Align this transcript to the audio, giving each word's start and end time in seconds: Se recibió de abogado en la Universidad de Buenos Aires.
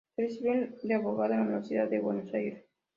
Se 0.15 0.23
recibió 0.23 0.67
de 0.81 0.93
abogado 0.95 1.31
en 1.33 1.39
la 1.41 1.45
Universidad 1.45 1.87
de 1.87 1.99
Buenos 1.99 2.33
Aires. 2.33 2.65